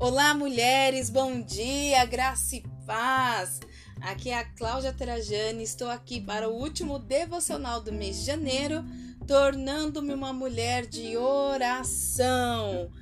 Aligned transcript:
Olá, 0.00 0.32
mulheres, 0.32 1.10
bom 1.10 1.42
dia, 1.42 2.04
graça 2.04 2.54
e 2.54 2.62
paz. 2.86 3.58
Aqui 4.00 4.30
é 4.30 4.38
a 4.38 4.44
Cláudia 4.44 4.92
Trajani, 4.92 5.64
estou 5.64 5.90
aqui 5.90 6.20
para 6.20 6.48
o 6.48 6.54
último 6.54 7.00
devocional 7.00 7.80
do 7.80 7.92
mês 7.92 8.20
de 8.20 8.26
janeiro, 8.26 8.84
tornando-me 9.26 10.14
uma 10.14 10.32
mulher 10.32 10.86
de 10.86 11.16
oração. 11.16 12.92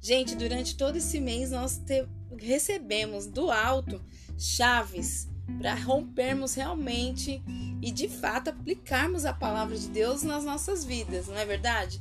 Gente, 0.00 0.34
durante 0.34 0.78
todo 0.78 0.96
esse 0.96 1.20
mês 1.20 1.50
nós 1.50 1.76
te... 1.76 2.08
recebemos 2.38 3.26
do 3.26 3.50
alto 3.50 4.02
chaves 4.38 5.28
para 5.58 5.74
rompermos 5.74 6.54
realmente 6.54 7.42
e 7.82 7.92
de 7.92 8.08
fato 8.08 8.48
aplicarmos 8.48 9.26
a 9.26 9.32
palavra 9.34 9.76
de 9.76 9.88
Deus 9.88 10.22
nas 10.22 10.42
nossas 10.42 10.86
vidas, 10.86 11.28
não 11.28 11.36
é 11.36 11.44
verdade? 11.44 12.00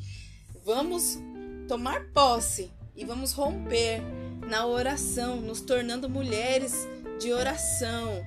Vamos 0.63 1.19
tomar 1.67 2.05
posse 2.13 2.71
e 2.95 3.03
vamos 3.03 3.33
romper 3.33 4.01
na 4.47 4.65
oração, 4.65 5.41
nos 5.41 5.61
tornando 5.61 6.09
mulheres 6.09 6.87
de 7.19 7.33
oração. 7.33 8.23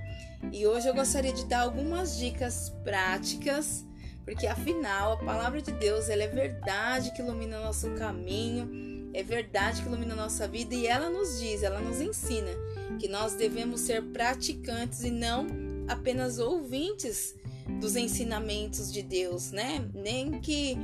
E 0.52 0.66
hoje 0.66 0.88
eu 0.88 0.94
gostaria 0.94 1.32
de 1.32 1.44
dar 1.46 1.60
algumas 1.60 2.16
dicas 2.16 2.72
práticas, 2.84 3.84
porque 4.24 4.46
afinal 4.46 5.12
a 5.12 5.16
palavra 5.16 5.60
de 5.60 5.72
Deus 5.72 6.08
ela 6.08 6.22
é 6.22 6.28
verdade 6.28 7.12
que 7.12 7.22
ilumina 7.22 7.60
nosso 7.60 7.90
caminho, 7.92 9.10
é 9.14 9.22
verdade 9.22 9.82
que 9.82 9.88
ilumina 9.88 10.14
nossa 10.14 10.46
vida 10.46 10.74
e 10.74 10.86
ela 10.86 11.08
nos 11.08 11.40
diz, 11.40 11.62
ela 11.62 11.80
nos 11.80 12.00
ensina 12.00 12.50
que 12.98 13.08
nós 13.08 13.34
devemos 13.34 13.80
ser 13.80 14.02
praticantes 14.02 15.02
e 15.02 15.10
não 15.10 15.46
apenas 15.88 16.38
ouvintes 16.38 17.34
dos 17.80 17.96
ensinamentos 17.96 18.92
de 18.92 19.02
Deus, 19.02 19.50
né? 19.50 19.88
Nem 19.94 20.40
que 20.40 20.76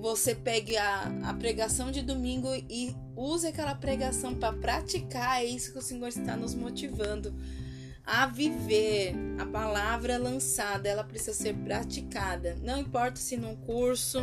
você 0.00 0.34
pegue 0.34 0.76
a, 0.76 1.12
a 1.24 1.34
pregação 1.34 1.90
de 1.90 2.02
domingo 2.02 2.48
e 2.68 2.94
use 3.20 3.46
aquela 3.46 3.74
pregação 3.74 4.34
para 4.34 4.52
praticar. 4.52 5.42
É 5.42 5.44
isso 5.44 5.72
que 5.72 5.78
o 5.78 5.82
Senhor 5.82 6.08
está 6.08 6.36
nos 6.36 6.54
motivando 6.54 7.34
a 8.04 8.26
viver. 8.26 9.14
A 9.38 9.46
palavra 9.46 10.18
lançada, 10.18 10.88
ela 10.88 11.04
precisa 11.04 11.34
ser 11.34 11.54
praticada. 11.54 12.56
Não 12.62 12.78
importa 12.78 13.16
se 13.16 13.36
num 13.36 13.54
curso, 13.54 14.20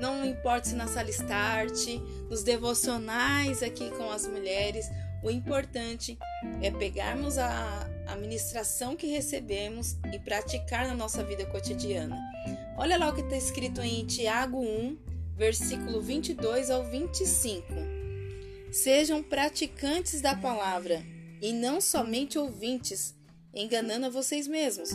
não 0.00 0.24
importa 0.24 0.68
se 0.68 0.74
na 0.74 0.86
sala 0.86 1.10
start, 1.10 1.86
nos 2.30 2.42
devocionais 2.42 3.62
aqui 3.62 3.90
com 3.90 4.10
as 4.10 4.26
mulheres. 4.26 4.88
O 5.22 5.30
importante 5.30 6.16
é 6.62 6.70
pegarmos 6.70 7.38
a, 7.38 7.90
a 8.06 8.14
ministração 8.16 8.94
que 8.94 9.08
recebemos 9.08 9.96
e 10.12 10.18
praticar 10.20 10.86
na 10.86 10.94
nossa 10.94 11.24
vida 11.24 11.44
cotidiana. 11.46 12.16
Olha 12.76 12.96
lá 12.96 13.08
o 13.08 13.14
que 13.14 13.22
está 13.22 13.36
escrito 13.36 13.80
em 13.80 14.06
Tiago 14.06 14.60
1, 14.60 14.96
versículo 15.36 16.00
22 16.00 16.70
ao 16.70 16.84
25. 16.84 17.87
Sejam 18.70 19.22
praticantes 19.22 20.20
da 20.20 20.34
palavra 20.34 21.02
e 21.40 21.52
não 21.52 21.80
somente 21.80 22.38
ouvintes, 22.38 23.14
enganando 23.54 24.06
a 24.06 24.10
vocês 24.10 24.46
mesmos. 24.46 24.90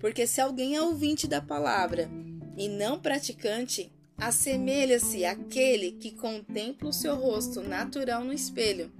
Porque 0.00 0.26
se 0.26 0.40
alguém 0.40 0.74
é 0.74 0.82
ouvinte 0.82 1.26
da 1.26 1.40
palavra 1.40 2.08
e 2.56 2.68
não 2.68 2.98
praticante, 2.98 3.92
assemelha-se 4.16 5.24
àquele 5.24 5.92
que 5.92 6.12
contempla 6.12 6.88
o 6.88 6.92
seu 6.92 7.14
rosto 7.14 7.60
natural 7.60 8.24
no 8.24 8.32
espelho, 8.32 8.90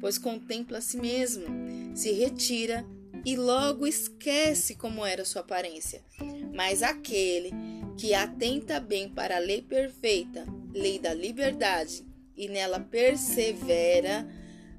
pois 0.00 0.18
contempla 0.18 0.78
a 0.78 0.82
si 0.82 0.96
mesmo, 0.96 1.46
se 1.96 2.12
retira 2.12 2.86
e 3.24 3.36
logo 3.36 3.86
esquece 3.86 4.76
como 4.76 5.04
era 5.04 5.24
sua 5.24 5.42
aparência. 5.42 6.02
Mas 6.54 6.82
aquele 6.82 7.50
que 7.96 8.14
atenta 8.14 8.78
bem 8.78 9.08
para 9.08 9.36
a 9.36 9.40
lei 9.40 9.62
perfeita, 9.62 10.46
lei 10.72 10.98
da 10.98 11.12
liberdade, 11.12 12.07
e 12.38 12.48
nela 12.48 12.78
persevera, 12.78 14.26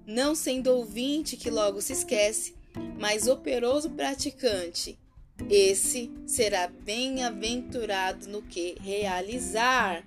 não 0.07 0.33
sendo 0.33 0.71
ouvinte 0.71 1.35
que 1.35 1.51
logo 1.51 1.81
se 1.81 1.91
esquece, 1.91 2.55
mas 2.97 3.27
operoso 3.27 3.89
praticante, 3.89 4.97
esse 5.49 6.11
será 6.25 6.67
bem-aventurado 6.67 8.27
no 8.27 8.41
que 8.41 8.77
realizar. 8.81 10.03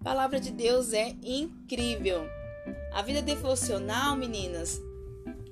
A 0.00 0.04
palavra 0.04 0.40
de 0.40 0.50
Deus 0.50 0.92
é 0.92 1.14
incrível. 1.22 2.26
A 2.92 3.02
vida 3.02 3.20
devocional, 3.20 4.16
meninas, 4.16 4.80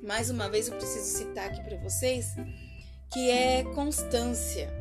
mais 0.02 0.30
uma 0.30 0.48
vez 0.48 0.68
eu 0.68 0.76
preciso 0.76 1.18
citar 1.18 1.50
aqui 1.50 1.62
para 1.62 1.76
vocês, 1.78 2.34
que 3.12 3.30
é 3.30 3.64
constância. 3.74 4.72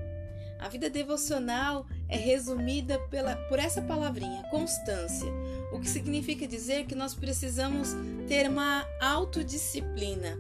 A 0.60 0.70
vida 0.70 0.90
devocional 0.90 1.86
é 2.08 2.18
resumida 2.18 3.00
pela, 3.10 3.36
por 3.48 3.60
essa 3.60 3.82
palavrinha, 3.82 4.44
constância, 4.50 5.28
o 5.72 5.80
que 5.80 5.90
significa 5.90 6.48
dizer 6.48 6.86
que 6.86 6.96
nós 6.96 7.16
precisamos 7.16 7.90
ter 8.28 8.50
uma 8.50 8.86
autodisciplina 9.02 10.38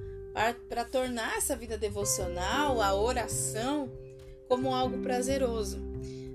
para 0.70 0.84
tornar 0.84 1.38
essa 1.38 1.56
vida 1.56 1.78
devocional, 1.78 2.82
a 2.82 2.94
oração, 2.94 3.92
como 4.48 4.74
algo 4.74 5.00
prazeroso. 5.00 5.80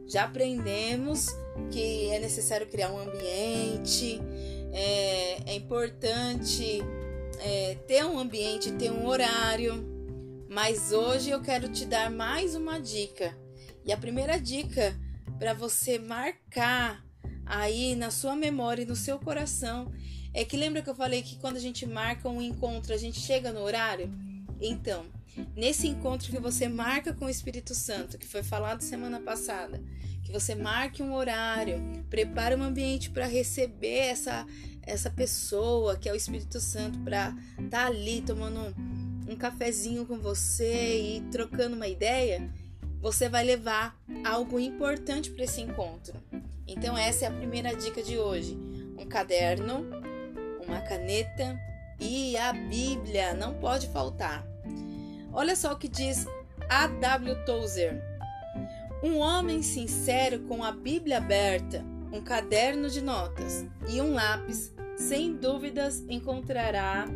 Já 0.07 0.25
aprendemos 0.25 1.29
que 1.71 2.11
é 2.11 2.19
necessário 2.19 2.67
criar 2.67 2.91
um 2.91 2.99
ambiente, 2.99 4.21
é, 4.73 5.53
é 5.53 5.55
importante 5.55 6.83
é, 7.41 7.77
ter 7.87 8.05
um 8.05 8.19
ambiente, 8.19 8.73
ter 8.73 8.91
um 8.91 9.07
horário. 9.07 9.85
Mas 10.49 10.93
hoje 10.93 11.31
eu 11.31 11.43
quero 11.43 11.69
te 11.69 11.85
dar 11.85 12.11
mais 12.11 12.55
uma 12.55 12.81
dica. 12.81 13.37
E 13.85 13.93
a 13.93 13.97
primeira 13.97 14.39
dica 14.39 14.97
para 15.39 15.55
você 15.55 15.99
marcar 15.99 17.05
aí 17.47 17.95
na 17.95 18.11
sua 18.11 18.37
memória 18.37 18.83
e 18.83 18.87
no 18.87 18.97
seu 18.97 19.19
coração 19.19 19.93
é 20.35 20.45
que 20.45 20.57
lembra 20.57 20.83
que 20.83 20.91
eu 20.91 20.95
falei 20.95 21.23
que 21.23 21.37
quando 21.37 21.57
a 21.57 21.61
gente 21.61 21.87
marca 21.87 22.29
um 22.29 22.43
encontro, 22.43 22.93
a 22.93 22.97
gente 22.97 23.19
chega 23.19 23.53
no 23.53 23.61
horário? 23.61 24.13
Então, 24.61 25.07
nesse 25.57 25.89
encontro 25.89 26.31
que 26.31 26.39
você 26.39 26.69
marca 26.69 27.13
com 27.13 27.25
o 27.25 27.31
Espírito 27.31 27.75
Santo, 27.75 28.19
que 28.19 28.27
foi 28.27 28.43
falado 28.43 28.83
semana 28.83 29.21
passada, 29.21 29.83
que 30.23 30.33
você 30.33 30.55
marque 30.55 31.03
um 31.03 31.15
horário, 31.15 31.81
prepare 32.11 32.55
um 32.55 32.63
ambiente 32.63 33.11
para 33.11 33.27
receber 33.27 34.09
essa 34.09 34.47
essa 34.89 35.11
pessoa 35.11 35.97
que 35.97 36.09
é 36.09 36.13
o 36.13 36.17
Espírito 36.17 36.59
Santo 36.61 36.99
para 37.01 37.37
estar 37.63 37.69
tá 37.69 37.87
ali 37.87 38.23
tomando 38.23 38.59
um, 38.59 39.33
um 39.33 39.37
cafezinho 39.37 40.07
com 40.07 40.19
você 40.19 41.17
e 41.17 41.21
trocando 41.31 41.77
uma 41.77 41.87
ideia, 41.87 42.51
você 43.01 43.29
vai 43.29 43.45
levar 43.45 43.97
algo 44.25 44.59
importante 44.59 45.31
para 45.31 45.45
esse 45.45 45.61
encontro. 45.61 46.15
Então 46.67 46.97
essa 46.97 47.25
é 47.25 47.29
a 47.29 47.33
primeira 47.33 47.75
dica 47.75 48.03
de 48.03 48.19
hoje: 48.19 48.59
um 48.99 49.07
caderno, 49.07 49.87
uma 50.67 50.81
caneta 50.81 51.59
e 52.01 52.37
a 52.37 52.53
Bíblia 52.53 53.35
não 53.35 53.55
pode 53.55 53.89
faltar. 53.89 54.47
Olha 55.33 55.55
só 55.55 55.73
o 55.73 55.79
que 55.79 55.89
diz 55.89 56.27
A.W. 56.69 57.45
Tozer. 57.45 58.03
Um 59.03 59.19
homem 59.19 59.63
sincero 59.63 60.41
com 60.41 60.65
a 60.65 60.73
Bíblia 60.73 61.19
aberta, 61.19 61.85
um 62.13 62.21
caderno 62.21 62.91
de 62.91 63.01
notas 63.01 63.65
e 63.89 64.01
um 64.01 64.13
lápis, 64.15 64.75
sem 64.97 65.37
dúvidas 65.37 66.05
encontrará 66.09 67.07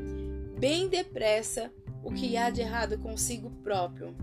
bem 0.59 0.87
depressa 0.87 1.73
o 2.05 2.13
que 2.13 2.37
há 2.37 2.51
de 2.51 2.61
errado 2.61 2.97
consigo 2.99 3.51
próprio. 3.65 4.15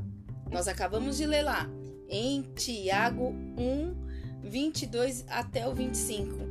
Nós 0.52 0.68
acabamos 0.68 1.18
de 1.18 1.26
ler 1.26 1.44
lá. 1.44 1.70
Em 2.08 2.42
Tiago 2.56 3.34
1, 3.58 4.42
22 4.44 5.26
até 5.28 5.68
o 5.68 5.74
25 5.74 6.50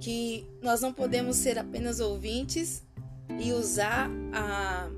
que 0.00 0.46
nós 0.62 0.80
não 0.80 0.92
podemos 0.92 1.36
ser 1.36 1.58
apenas 1.58 2.00
ouvintes 2.00 2.82
e 3.38 3.52
usar 3.52 4.08
a, 4.32 4.88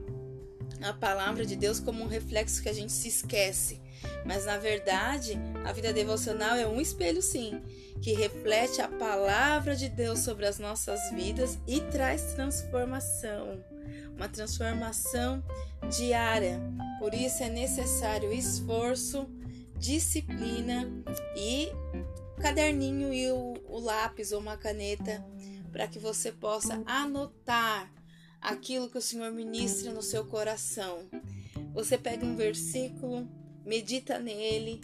a 0.82 0.92
palavra 0.94 1.46
de 1.46 1.56
Deus 1.56 1.80
como 1.80 2.02
um 2.02 2.08
reflexo 2.08 2.62
que 2.62 2.68
a 2.68 2.72
gente 2.72 2.92
se 2.92 3.08
esquece. 3.08 3.80
Mas 4.24 4.44
na 4.44 4.58
verdade, 4.58 5.38
a 5.64 5.72
vida 5.72 5.92
devocional 5.92 6.56
é 6.56 6.66
um 6.66 6.80
espelho, 6.80 7.22
sim, 7.22 7.60
que 8.00 8.12
reflete 8.12 8.80
a 8.80 8.88
palavra 8.88 9.74
de 9.74 9.88
Deus 9.88 10.20
sobre 10.20 10.46
as 10.46 10.58
nossas 10.58 11.10
vidas 11.12 11.58
e 11.66 11.80
traz 11.80 12.34
transformação, 12.34 13.64
uma 14.18 14.28
transformação 14.28 15.42
diária. 15.96 16.60
Por 16.98 17.14
isso 17.14 17.42
é 17.44 17.48
necessário 17.48 18.32
esforço, 18.32 19.26
disciplina 19.78 20.90
e 21.36 21.68
caderninho 22.40 23.14
e 23.14 23.30
o, 23.30 23.54
o 23.68 23.78
lápis 23.78 24.32
ou 24.32 24.40
uma 24.40 24.56
caneta 24.56 25.24
para 25.70 25.86
que 25.86 26.00
você 26.00 26.32
possa 26.32 26.82
anotar 26.84 27.92
aquilo 28.40 28.90
que 28.90 28.98
o 28.98 29.02
Senhor 29.02 29.30
ministra 29.30 29.92
no 29.92 30.02
seu 30.02 30.24
coração. 30.24 31.08
Você 31.72 31.96
pega 31.96 32.26
um 32.26 32.34
versículo, 32.34 33.28
medita 33.64 34.18
nele 34.18 34.80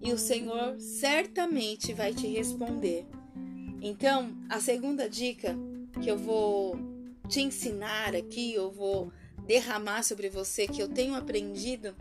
e 0.00 0.12
o 0.12 0.18
Senhor 0.18 0.80
certamente 0.80 1.92
vai 1.92 2.14
te 2.14 2.26
responder. 2.26 3.06
Então, 3.82 4.34
a 4.48 4.60
segunda 4.60 5.08
dica 5.08 5.54
que 6.00 6.10
eu 6.10 6.16
vou 6.16 6.97
te 7.28 7.40
ensinar 7.40 8.16
aqui, 8.16 8.54
eu 8.54 8.70
vou 8.70 9.12
derramar 9.46 10.02
sobre 10.02 10.28
você 10.28 10.66
que 10.66 10.82
eu 10.82 10.88
tenho 10.88 11.14
aprendido 11.14 11.94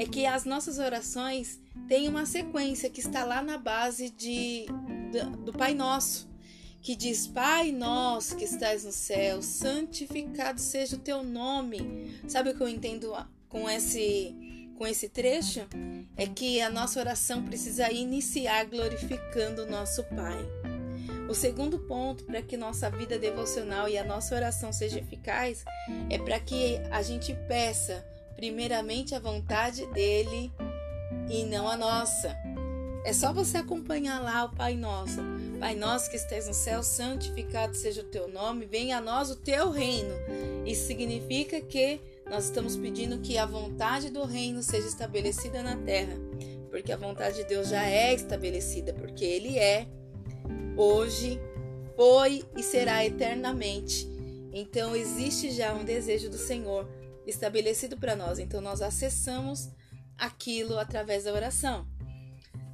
é 0.00 0.06
que 0.06 0.24
as 0.24 0.46
nossas 0.46 0.78
orações 0.78 1.60
têm 1.86 2.08
uma 2.08 2.24
sequência 2.24 2.88
que 2.88 3.00
está 3.00 3.22
lá 3.22 3.42
na 3.42 3.58
base 3.58 4.08
de, 4.08 4.64
do, 5.12 5.36
do 5.44 5.52
Pai 5.52 5.74
Nosso, 5.74 6.26
que 6.80 6.96
diz: 6.96 7.26
Pai 7.26 7.70
nosso 7.70 8.34
que 8.36 8.44
estás 8.44 8.84
no 8.84 8.92
céu, 8.92 9.42
santificado 9.42 10.58
seja 10.58 10.96
o 10.96 11.00
teu 11.00 11.22
nome. 11.22 12.18
Sabe 12.26 12.48
o 12.48 12.56
que 12.56 12.62
eu 12.62 12.68
entendo 12.68 13.12
com 13.48 13.68
esse 13.68 14.34
com 14.78 14.86
esse 14.86 15.10
trecho? 15.10 15.60
É 16.16 16.26
que 16.26 16.62
a 16.62 16.70
nossa 16.70 16.98
oração 16.98 17.44
precisa 17.44 17.92
iniciar 17.92 18.64
glorificando 18.64 19.64
o 19.64 19.70
nosso 19.70 20.02
Pai. 20.04 20.59
O 21.30 21.34
segundo 21.34 21.78
ponto 21.78 22.24
para 22.24 22.42
que 22.42 22.56
nossa 22.56 22.90
vida 22.90 23.16
devocional 23.16 23.88
e 23.88 23.96
a 23.96 24.02
nossa 24.02 24.34
oração 24.34 24.72
seja 24.72 24.98
eficaz 24.98 25.64
é 26.10 26.18
para 26.18 26.40
que 26.40 26.80
a 26.90 27.02
gente 27.02 27.32
peça 27.46 28.04
primeiramente 28.34 29.14
a 29.14 29.20
vontade 29.20 29.86
dele 29.92 30.52
e 31.30 31.44
não 31.44 31.68
a 31.68 31.76
nossa. 31.76 32.36
É 33.04 33.12
só 33.12 33.32
você 33.32 33.58
acompanhar 33.58 34.20
lá 34.20 34.46
o 34.46 34.56
Pai 34.56 34.74
Nosso. 34.74 35.20
Pai 35.60 35.76
nosso 35.76 36.10
que 36.10 36.16
estás 36.16 36.48
no 36.48 36.52
céu, 36.52 36.82
santificado 36.82 37.76
seja 37.76 38.00
o 38.00 38.10
teu 38.10 38.26
nome, 38.26 38.66
venha 38.66 38.98
a 38.98 39.00
nós 39.00 39.30
o 39.30 39.36
teu 39.36 39.70
reino. 39.70 40.12
Isso 40.66 40.88
significa 40.88 41.60
que 41.60 42.00
nós 42.28 42.46
estamos 42.46 42.76
pedindo 42.76 43.20
que 43.20 43.38
a 43.38 43.46
vontade 43.46 44.10
do 44.10 44.24
reino 44.24 44.64
seja 44.64 44.88
estabelecida 44.88 45.62
na 45.62 45.76
terra, 45.76 46.16
porque 46.70 46.90
a 46.90 46.96
vontade 46.96 47.36
de 47.36 47.44
Deus 47.44 47.68
já 47.68 47.86
é 47.86 48.12
estabelecida, 48.12 48.92
porque 48.92 49.24
ele 49.24 49.56
é 49.56 49.86
hoje, 50.80 51.38
foi 51.96 52.44
e 52.56 52.62
será 52.62 53.04
eternamente. 53.04 54.08
Então 54.52 54.96
existe 54.96 55.50
já 55.50 55.74
um 55.74 55.84
desejo 55.84 56.30
do 56.30 56.38
Senhor 56.38 56.88
estabelecido 57.26 57.96
para 57.96 58.16
nós. 58.16 58.38
Então 58.38 58.60
nós 58.60 58.80
acessamos 58.80 59.68
aquilo 60.16 60.78
através 60.78 61.24
da 61.24 61.32
oração. 61.32 61.86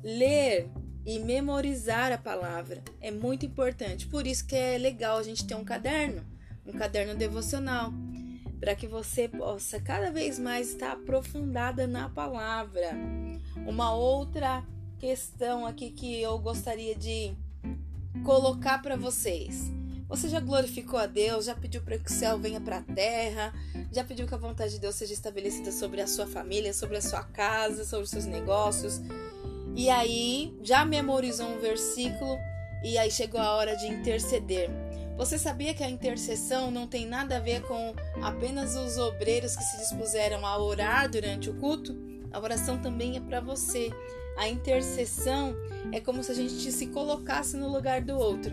Ler 0.03 0.71
e 1.05 1.19
memorizar 1.19 2.13
a 2.13 2.19
palavra 2.19 2.83
é 3.01 3.11
muito 3.11 3.45
importante. 3.45 4.07
Por 4.07 4.27
isso 4.27 4.47
que 4.47 4.57
é 4.57 4.79
legal 4.79 5.19
a 5.19 5.23
gente 5.23 5.47
ter 5.47 5.55
um 5.55 5.65
caderno, 5.65 6.25
um 6.65 6.73
caderno 6.73 7.15
devocional, 7.15 7.93
para 8.59 8.75
que 8.75 8.87
você 8.87 9.29
possa 9.29 9.81
cada 9.81 10.11
vez 10.11 10.39
mais 10.39 10.71
estar 10.71 10.93
aprofundada 10.93 11.87
na 11.87 12.09
palavra. 12.09 12.91
Uma 13.67 13.95
outra 13.95 14.65
questão 14.99 15.67
aqui 15.67 15.91
que 15.91 16.21
eu 16.21 16.39
gostaria 16.39 16.95
de 16.95 17.37
colocar 18.27 18.83
para 18.83 18.97
vocês. 18.97 19.71
Você 20.09 20.29
já 20.29 20.41
glorificou 20.41 20.99
a 20.99 21.07
Deus, 21.07 21.45
já 21.45 21.55
pediu 21.55 21.81
para 21.81 21.97
que 21.97 22.11
o 22.11 22.13
céu 22.13 22.37
venha 22.37 22.61
para 22.61 22.79
a 22.79 22.83
terra, 22.83 23.55
já 23.93 24.03
pediu 24.03 24.27
que 24.27 24.35
a 24.35 24.37
vontade 24.37 24.73
de 24.73 24.81
Deus 24.81 24.97
seja 24.97 25.13
estabelecida 25.13 25.71
sobre 25.71 26.01
a 26.01 26.09
sua 26.09 26.27
família, 26.27 26.75
sobre 26.75 26.97
a 26.97 27.01
sua 27.01 27.23
casa, 27.23 27.85
sobre 27.85 28.03
os 28.05 28.11
seus 28.11 28.27
negócios, 28.27 29.01
e 29.77 29.89
aí 29.89 30.53
já 30.61 30.85
memorizou 30.85 31.47
um 31.47 31.61
versículo 31.61 32.37
e 32.83 32.99
aí 32.99 33.13
chegou 33.13 33.41
a 33.41 33.55
hora 33.55 33.77
de 33.77 33.87
interceder. 33.87 34.71
Você 35.17 35.39
sabia 35.39 35.73
que 35.73 35.85
a 35.85 35.89
intercessão 35.89 36.69
não 36.73 36.89
tem 36.89 37.07
nada 37.07 37.37
a 37.37 37.41
ver 37.41 37.63
com 37.63 37.95
apenas 38.23 38.75
os 38.75 38.99
obreiros 38.99 39.55
que 39.55 39.63
se 39.63 39.77
dispuseram 39.79 40.45
a 40.45 40.59
orar 40.59 41.09
durante 41.09 41.49
o 41.49 41.55
culto? 41.55 41.97
A 42.33 42.41
oração 42.41 42.77
também 42.77 43.17
é 43.17 43.21
para 43.21 43.41
você. 43.41 43.89
A 44.37 44.49
intercessão 44.49 45.57
é 45.93 46.01
como 46.01 46.23
se 46.23 46.33
a 46.33 46.35
gente 46.35 46.71
se 46.71 46.89
colocasse 46.89 47.57
no 47.57 47.69
lugar 47.73 48.03
do 48.03 48.17
outro. 48.17 48.53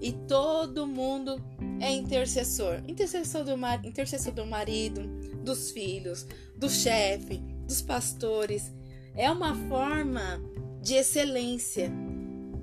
E 0.00 0.12
todo 0.28 0.86
mundo 0.86 1.42
é 1.80 1.90
intercessor. 1.90 2.82
Intercessor 2.86 3.44
do, 3.44 3.56
mar... 3.56 3.84
intercessor 3.84 4.32
do 4.32 4.46
marido, 4.46 5.02
dos 5.42 5.70
filhos, 5.70 6.26
do 6.56 6.70
chefe, 6.70 7.38
dos 7.66 7.82
pastores. 7.82 8.72
É 9.14 9.30
uma 9.30 9.54
forma 9.68 10.40
de 10.80 10.94
excelência. 10.94 11.90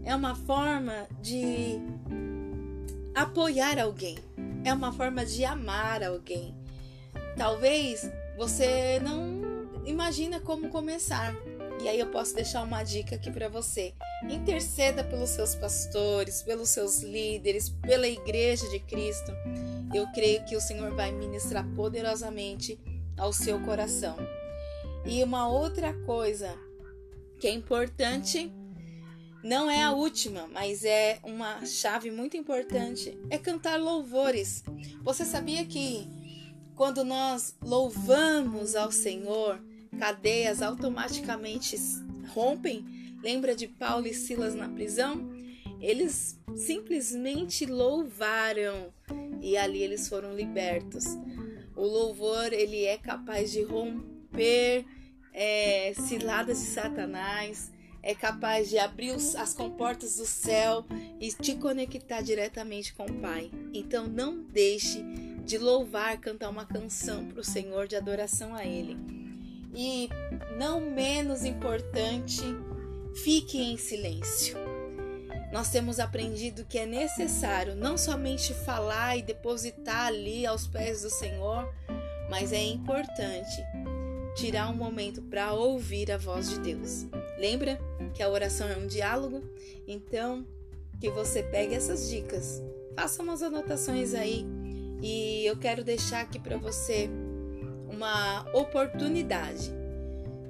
É 0.04 0.16
uma 0.16 0.36
forma 0.36 1.08
de 1.22 1.80
apoiar 3.14 3.80
alguém. 3.80 4.18
É 4.64 4.74
uma 4.74 4.94
forma 4.94 5.26
de 5.26 5.44
amar 5.44 6.04
alguém. 6.04 6.56
Talvez 7.36 8.10
você 8.38 9.00
não 9.00 9.42
imagina 9.86 10.40
como 10.40 10.70
começar. 10.70 11.36
E 11.82 11.90
aí 11.90 12.00
eu 12.00 12.12
posso 12.12 12.36
deixar 12.36 12.62
uma 12.62 12.84
dica 12.84 13.16
aqui 13.16 13.32
para 13.32 13.50
você. 13.50 13.96
Interceda 14.30 15.04
pelos 15.04 15.32
seus 15.32 15.56
pastores, 15.56 16.44
pelos 16.44 16.70
seus 16.70 17.02
líderes, 17.02 17.70
pela 17.70 18.08
igreja 18.08 18.70
de 18.70 18.80
Cristo. 18.80 19.32
Eu 19.92 20.06
creio 20.12 20.46
que 20.46 20.56
o 20.56 20.62
Senhor 20.62 20.94
vai 20.94 21.12
ministrar 21.12 21.68
poderosamente 21.76 22.80
ao 23.18 23.34
seu 23.34 23.60
coração. 23.62 24.16
E 25.08 25.24
uma 25.24 25.48
outra 25.48 25.92
coisa 26.06 26.56
que 27.40 27.48
é 27.48 27.52
importante, 27.52 28.54
não 29.44 29.68
é 29.68 29.82
a 29.82 29.92
última, 29.92 30.48
mas 30.54 30.86
é 30.86 31.18
uma 31.24 31.66
chave 31.66 32.12
muito 32.12 32.38
importante, 32.38 33.18
é 33.32 33.40
cantar 33.40 33.80
louvores. 33.82 34.64
Você 35.02 35.26
sabia 35.26 35.66
que 35.66 36.08
quando 36.76 37.04
nós 37.04 37.56
louvamos 37.60 38.76
ao 38.76 38.92
Senhor, 38.92 39.60
cadeias 39.98 40.62
automaticamente 40.62 41.76
rompem? 42.30 42.86
Lembra 43.22 43.56
de 43.56 43.68
Paulo 43.68 44.08
e 44.08 44.14
Silas 44.14 44.56
na 44.56 44.70
prisão? 44.70 45.30
Eles 45.80 46.40
simplesmente 46.56 47.66
louvaram 47.66 48.94
e 49.42 49.58
ali 49.58 49.82
eles 49.82 50.08
foram 50.08 50.36
libertos. 50.36 51.06
O 51.76 51.86
louvor 51.86 52.54
ele 52.54 52.86
é 52.86 52.98
capaz 52.98 53.52
de 53.52 53.64
romper 53.64 54.86
é, 55.34 55.94
ciladas 55.96 56.60
de 56.60 56.66
Satanás, 56.66 57.72
é 58.04 58.14
capaz 58.14 58.70
de 58.70 58.78
abrir 58.78 59.12
os, 59.12 59.36
as 59.36 59.54
comportas 59.54 60.18
do 60.18 60.26
céu 60.26 60.86
e 61.20 61.32
te 61.32 61.56
conectar 61.56 62.22
diretamente 62.22 62.94
com 62.94 63.06
o 63.06 63.20
Pai. 63.20 63.50
Então 63.74 64.08
não 64.08 64.42
deixe 64.44 65.04
de 65.46 65.58
louvar, 65.58 66.20
cantar 66.20 66.50
uma 66.50 66.66
canção 66.66 67.26
para 67.26 67.42
o 67.42 67.44
Senhor 67.44 67.88
de 67.88 67.96
adoração 67.96 68.54
a 68.54 68.66
Ele. 68.66 69.21
E 69.74 70.10
não 70.58 70.82
menos 70.82 71.46
importante, 71.46 72.44
fique 73.24 73.62
em 73.62 73.78
silêncio. 73.78 74.58
Nós 75.52 75.70
temos 75.70 76.00
aprendido 76.00 76.66
que 76.66 76.78
é 76.78 76.86
necessário 76.86 77.76
não 77.76 77.98
somente 77.98 78.54
falar 78.54 79.18
e 79.18 79.22
depositar 79.22 80.08
ali 80.08 80.46
aos 80.46 80.66
pés 80.66 81.02
do 81.02 81.10
Senhor, 81.10 81.74
mas 82.30 82.54
é 82.54 82.64
importante 82.64 83.62
tirar 84.36 84.70
um 84.70 84.76
momento 84.76 85.22
para 85.22 85.52
ouvir 85.54 86.12
a 86.12 86.18
voz 86.18 86.50
de 86.50 86.60
Deus. 86.60 87.06
Lembra 87.38 87.80
que 88.14 88.24
a 88.24 88.30
oração 88.30 88.68
é 88.70 88.78
um 88.78 88.88
diálogo? 88.88 89.44
Então, 89.86 90.46
que 91.00 91.10
você 91.10 91.44
pegue 91.44 91.76
essas 91.76 92.10
dicas, 92.10 92.62
faça 92.96 93.22
umas 93.22 93.42
anotações 93.42 94.14
aí 94.14 94.46
e 95.02 95.46
eu 95.46 95.58
quero 95.58 95.84
deixar 95.84 96.22
aqui 96.22 96.40
para 96.40 96.58
você 96.58 97.10
uma 97.92 98.46
oportunidade 98.54 99.72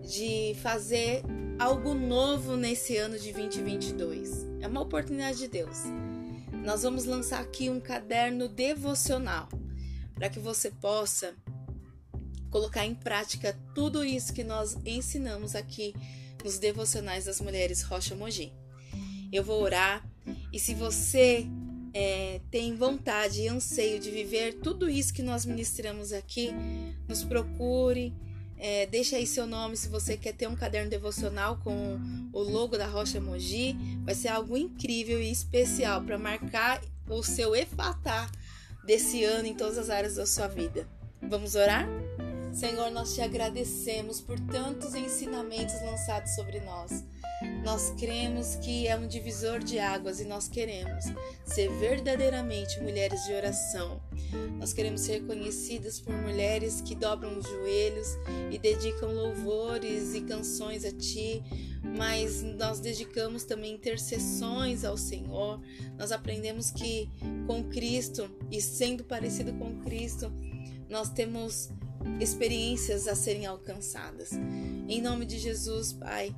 de 0.03 0.55
fazer 0.61 1.23
algo 1.59 1.93
novo 1.93 2.55
nesse 2.55 2.97
ano 2.97 3.17
de 3.19 3.31
2022. 3.33 4.47
É 4.61 4.67
uma 4.67 4.81
oportunidade 4.81 5.39
de 5.39 5.47
Deus. 5.47 5.83
Nós 6.63 6.83
vamos 6.83 7.05
lançar 7.05 7.41
aqui 7.41 7.69
um 7.69 7.79
caderno 7.79 8.47
devocional 8.47 9.49
para 10.13 10.29
que 10.29 10.39
você 10.39 10.69
possa 10.69 11.33
colocar 12.49 12.85
em 12.85 12.93
prática 12.93 13.57
tudo 13.73 14.03
isso 14.03 14.33
que 14.33 14.43
nós 14.43 14.77
ensinamos 14.85 15.55
aqui 15.55 15.95
nos 16.43 16.59
devocionais 16.59 17.25
das 17.25 17.39
mulheres 17.39 17.81
Rocha 17.81 18.15
Mogi. 18.15 18.53
Eu 19.31 19.43
vou 19.43 19.61
orar 19.61 20.05
e 20.51 20.59
se 20.59 20.73
você 20.73 21.47
é, 21.93 22.39
tem 22.49 22.75
vontade 22.75 23.41
e 23.41 23.47
anseio 23.47 23.99
de 23.99 24.09
viver 24.09 24.55
tudo 24.55 24.89
isso 24.89 25.13
que 25.13 25.21
nós 25.21 25.45
ministramos 25.45 26.13
aqui, 26.13 26.51
nos 27.07 27.23
procure. 27.23 28.13
É, 28.57 28.85
deixa 28.85 29.15
aí 29.15 29.25
seu 29.25 29.47
nome 29.47 29.75
se 29.75 29.89
você 29.89 30.15
quer 30.15 30.33
ter 30.33 30.47
um 30.47 30.55
caderno 30.55 30.89
devocional 30.89 31.57
com 31.63 31.99
o 32.31 32.39
logo 32.39 32.77
da 32.77 32.85
Rocha 32.85 33.19
Mogi. 33.19 33.75
Vai 34.05 34.13
ser 34.13 34.27
algo 34.27 34.55
incrível 34.55 35.21
e 35.21 35.31
especial 35.31 36.01
para 36.03 36.17
marcar 36.17 36.81
o 37.09 37.23
seu 37.23 37.55
efatá 37.55 38.29
desse 38.85 39.23
ano 39.23 39.47
em 39.47 39.55
todas 39.55 39.77
as 39.77 39.89
áreas 39.89 40.15
da 40.15 40.25
sua 40.25 40.47
vida. 40.47 40.87
Vamos 41.21 41.55
orar? 41.55 41.87
Senhor, 42.53 42.91
nós 42.91 43.15
te 43.15 43.21
agradecemos 43.21 44.21
por 44.21 44.39
tantos 44.39 44.93
ensinamentos 44.93 45.73
lançados 45.81 46.35
sobre 46.35 46.59
nós. 46.59 47.03
Nós 47.63 47.93
cremos 47.97 48.55
que 48.55 48.87
é 48.87 48.95
um 48.95 49.07
divisor 49.07 49.59
de 49.59 49.79
águas 49.79 50.19
e 50.19 50.25
nós 50.25 50.47
queremos 50.47 51.05
ser 51.45 51.69
verdadeiramente 51.79 52.79
mulheres 52.81 53.23
de 53.25 53.33
oração. 53.33 54.01
Nós 54.57 54.73
queremos 54.73 55.01
ser 55.01 55.25
conhecidas 55.25 55.99
por 55.99 56.13
mulheres 56.13 56.81
que 56.81 56.95
dobram 56.95 57.37
os 57.37 57.45
joelhos 57.45 58.07
e 58.51 58.57
dedicam 58.57 59.11
louvores 59.11 60.13
e 60.13 60.21
canções 60.21 60.85
a 60.85 60.91
Ti, 60.91 61.43
mas 61.83 62.41
nós 62.41 62.79
dedicamos 62.79 63.43
também 63.43 63.73
intercessões 63.73 64.85
ao 64.85 64.97
Senhor. 64.97 65.61
Nós 65.97 66.11
aprendemos 66.11 66.71
que 66.71 67.09
com 67.47 67.63
Cristo 67.65 68.29
e 68.49 68.61
sendo 68.61 69.03
parecido 69.03 69.53
com 69.53 69.79
Cristo, 69.81 70.31
nós 70.89 71.09
temos 71.09 71.69
experiências 72.19 73.07
a 73.07 73.15
serem 73.15 73.45
alcançadas. 73.45 74.31
Em 74.91 75.01
nome 75.01 75.25
de 75.25 75.39
Jesus, 75.39 75.93
Pai, 75.93 76.35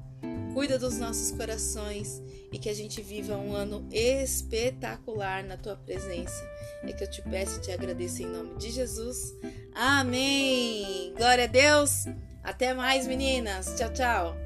cuida 0.53 0.77
dos 0.77 0.99
nossos 0.99 1.31
corações 1.31 2.21
e 2.51 2.59
que 2.59 2.69
a 2.69 2.73
gente 2.73 3.01
viva 3.01 3.35
um 3.35 3.51
ano 3.55 3.89
espetacular 3.91 5.43
na 5.43 5.57
tua 5.57 5.75
presença. 5.75 6.47
É 6.83 6.93
que 6.93 7.03
eu 7.03 7.09
te 7.09 7.23
peço 7.23 7.57
e 7.57 7.61
te 7.61 7.71
agradeço 7.71 8.21
em 8.21 8.27
nome 8.27 8.55
de 8.59 8.69
Jesus. 8.69 9.33
Amém! 9.73 11.15
Glória 11.17 11.45
a 11.45 11.47
Deus! 11.47 12.05
Até 12.43 12.75
mais, 12.75 13.07
meninas! 13.07 13.73
Tchau, 13.75 13.91
tchau! 13.91 14.42